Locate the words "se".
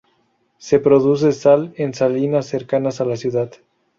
0.57-0.79